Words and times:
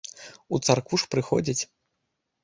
У 0.57 0.59
царкву 0.69 0.99
ж 1.01 1.09
прыходзяць. 1.15 1.61